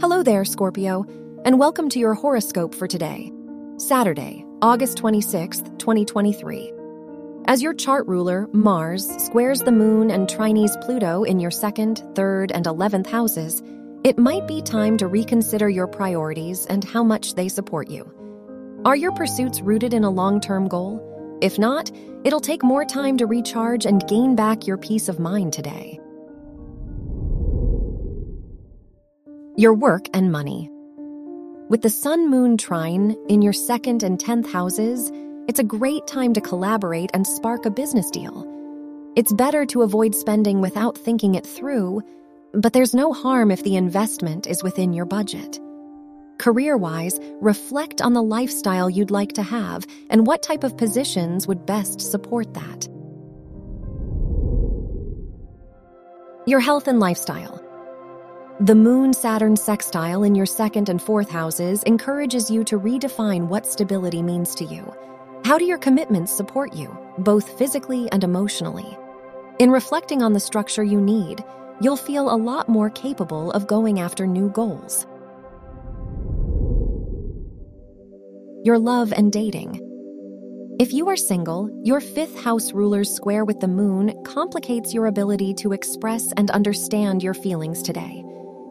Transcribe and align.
Hello 0.00 0.24
there, 0.24 0.44
Scorpio, 0.44 1.06
and 1.44 1.58
welcome 1.58 1.88
to 1.90 2.00
your 2.00 2.14
horoscope 2.14 2.74
for 2.74 2.88
today, 2.88 3.32
Saturday, 3.76 4.44
August 4.60 4.98
26th, 4.98 5.78
2023. 5.78 6.72
As 7.46 7.62
your 7.62 7.72
chart 7.74 8.06
ruler, 8.08 8.48
Mars, 8.52 9.08
squares 9.24 9.60
the 9.60 9.70
moon 9.70 10.10
and 10.10 10.26
trines 10.26 10.78
Pluto 10.84 11.22
in 11.22 11.38
your 11.38 11.52
second, 11.52 12.02
third, 12.16 12.50
and 12.50 12.66
11th 12.66 13.06
houses, 13.06 13.62
it 14.02 14.18
might 14.18 14.48
be 14.48 14.60
time 14.60 14.96
to 14.98 15.06
reconsider 15.06 15.68
your 15.68 15.86
priorities 15.86 16.66
and 16.66 16.82
how 16.82 17.04
much 17.04 17.34
they 17.34 17.48
support 17.48 17.88
you. 17.88 18.04
Are 18.84 18.96
your 18.96 19.12
pursuits 19.12 19.60
rooted 19.60 19.94
in 19.94 20.02
a 20.02 20.10
long 20.10 20.40
term 20.40 20.66
goal? 20.66 21.38
If 21.40 21.56
not, 21.56 21.90
it'll 22.24 22.40
take 22.40 22.64
more 22.64 22.84
time 22.84 23.16
to 23.18 23.26
recharge 23.26 23.86
and 23.86 24.06
gain 24.08 24.34
back 24.34 24.66
your 24.66 24.76
peace 24.76 25.08
of 25.08 25.20
mind 25.20 25.52
today. 25.52 26.00
Your 29.56 29.72
work 29.72 30.08
and 30.12 30.32
money. 30.32 30.68
With 31.68 31.82
the 31.82 31.88
Sun 31.88 32.28
Moon 32.28 32.56
trine 32.56 33.14
in 33.28 33.40
your 33.40 33.52
second 33.52 34.02
and 34.02 34.18
10th 34.18 34.50
houses, 34.50 35.12
it's 35.46 35.60
a 35.60 35.64
great 35.64 36.08
time 36.08 36.32
to 36.32 36.40
collaborate 36.40 37.10
and 37.14 37.24
spark 37.24 37.64
a 37.64 37.70
business 37.70 38.10
deal. 38.10 38.44
It's 39.14 39.32
better 39.32 39.64
to 39.66 39.82
avoid 39.82 40.12
spending 40.12 40.60
without 40.60 40.98
thinking 40.98 41.36
it 41.36 41.46
through, 41.46 42.02
but 42.52 42.72
there's 42.72 42.94
no 42.94 43.12
harm 43.12 43.52
if 43.52 43.62
the 43.62 43.76
investment 43.76 44.48
is 44.48 44.64
within 44.64 44.92
your 44.92 45.04
budget. 45.04 45.60
Career 46.38 46.76
wise, 46.76 47.20
reflect 47.40 48.02
on 48.02 48.12
the 48.12 48.24
lifestyle 48.24 48.90
you'd 48.90 49.12
like 49.12 49.34
to 49.34 49.44
have 49.44 49.86
and 50.10 50.26
what 50.26 50.42
type 50.42 50.64
of 50.64 50.76
positions 50.76 51.46
would 51.46 51.64
best 51.64 52.00
support 52.00 52.54
that. 52.54 52.88
Your 56.44 56.58
health 56.58 56.88
and 56.88 56.98
lifestyle. 56.98 57.63
The 58.60 58.74
Moon 58.76 59.12
Saturn 59.12 59.56
sextile 59.56 60.22
in 60.22 60.36
your 60.36 60.46
second 60.46 60.88
and 60.88 61.02
fourth 61.02 61.28
houses 61.28 61.82
encourages 61.82 62.48
you 62.48 62.62
to 62.64 62.78
redefine 62.78 63.48
what 63.48 63.66
stability 63.66 64.22
means 64.22 64.54
to 64.54 64.64
you. 64.64 64.94
How 65.44 65.58
do 65.58 65.64
your 65.64 65.76
commitments 65.76 66.32
support 66.32 66.72
you, 66.72 66.96
both 67.18 67.58
physically 67.58 68.08
and 68.12 68.22
emotionally? 68.22 68.96
In 69.58 69.72
reflecting 69.72 70.22
on 70.22 70.34
the 70.34 70.38
structure 70.38 70.84
you 70.84 71.00
need, 71.00 71.42
you'll 71.80 71.96
feel 71.96 72.32
a 72.32 72.36
lot 72.36 72.68
more 72.68 72.90
capable 72.90 73.50
of 73.50 73.66
going 73.66 73.98
after 73.98 74.24
new 74.24 74.48
goals. 74.50 75.04
Your 78.62 78.78
love 78.78 79.12
and 79.12 79.32
dating. 79.32 79.80
If 80.78 80.92
you 80.92 81.08
are 81.08 81.16
single, 81.16 81.68
your 81.82 82.00
fifth 82.00 82.40
house 82.40 82.72
ruler's 82.72 83.12
square 83.12 83.44
with 83.44 83.58
the 83.58 83.66
moon 83.66 84.14
complicates 84.24 84.94
your 84.94 85.06
ability 85.06 85.54
to 85.54 85.72
express 85.72 86.32
and 86.36 86.52
understand 86.52 87.20
your 87.20 87.34
feelings 87.34 87.82
today. 87.82 88.24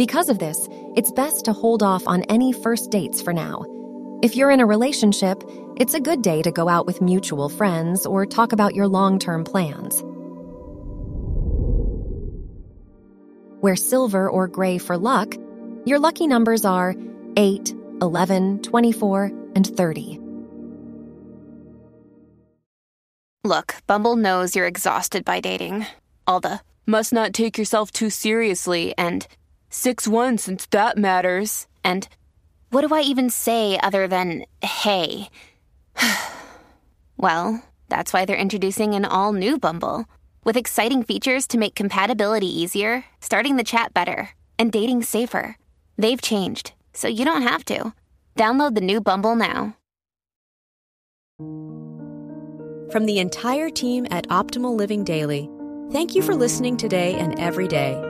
Because 0.00 0.30
of 0.30 0.38
this, 0.38 0.66
it's 0.96 1.12
best 1.12 1.44
to 1.44 1.52
hold 1.52 1.82
off 1.82 2.04
on 2.06 2.22
any 2.30 2.54
first 2.54 2.90
dates 2.90 3.20
for 3.20 3.34
now. 3.34 3.66
If 4.22 4.34
you're 4.34 4.50
in 4.50 4.60
a 4.60 4.64
relationship, 4.64 5.44
it's 5.76 5.92
a 5.92 6.00
good 6.00 6.22
day 6.22 6.40
to 6.40 6.50
go 6.50 6.70
out 6.70 6.86
with 6.86 7.02
mutual 7.02 7.50
friends 7.50 8.06
or 8.06 8.24
talk 8.24 8.54
about 8.54 8.74
your 8.74 8.88
long 8.88 9.18
term 9.18 9.44
plans. 9.44 10.02
Wear 13.60 13.76
silver 13.76 14.30
or 14.30 14.48
gray 14.48 14.78
for 14.78 14.96
luck. 14.96 15.34
Your 15.84 15.98
lucky 15.98 16.26
numbers 16.26 16.64
are 16.64 16.94
8, 17.36 17.74
11, 18.00 18.62
24, 18.62 19.24
and 19.54 19.76
30. 19.76 20.18
Look, 23.44 23.74
Bumble 23.86 24.16
knows 24.16 24.56
you're 24.56 24.66
exhausted 24.66 25.26
by 25.26 25.40
dating. 25.40 25.84
All 26.26 26.40
the 26.40 26.62
must 26.86 27.12
not 27.12 27.34
take 27.34 27.58
yourself 27.58 27.90
too 27.90 28.08
seriously 28.08 28.94
and 28.96 29.26
6 29.70 30.08
1 30.08 30.38
since 30.38 30.66
that 30.66 30.98
matters. 30.98 31.66
And 31.82 32.08
what 32.70 32.86
do 32.86 32.94
I 32.94 33.00
even 33.00 33.30
say 33.30 33.78
other 33.82 34.06
than 34.06 34.44
hey? 34.62 35.28
well, 37.16 37.64
that's 37.88 38.12
why 38.12 38.24
they're 38.24 38.36
introducing 38.36 38.94
an 38.94 39.04
all 39.04 39.32
new 39.32 39.58
Bumble 39.58 40.06
with 40.44 40.56
exciting 40.56 41.02
features 41.02 41.46
to 41.48 41.58
make 41.58 41.74
compatibility 41.74 42.46
easier, 42.46 43.04
starting 43.20 43.56
the 43.56 43.64
chat 43.64 43.94
better, 43.94 44.30
and 44.58 44.72
dating 44.72 45.02
safer. 45.02 45.56
They've 45.96 46.20
changed, 46.20 46.72
so 46.92 47.08
you 47.08 47.24
don't 47.24 47.42
have 47.42 47.64
to. 47.66 47.92
Download 48.36 48.74
the 48.74 48.80
new 48.80 49.00
Bumble 49.00 49.36
now. 49.36 49.76
From 52.90 53.06
the 53.06 53.18
entire 53.18 53.70
team 53.70 54.06
at 54.10 54.26
Optimal 54.28 54.76
Living 54.76 55.04
Daily, 55.04 55.48
thank 55.92 56.14
you 56.14 56.22
for 56.22 56.34
listening 56.34 56.76
today 56.76 57.14
and 57.14 57.38
every 57.38 57.68
day 57.68 58.09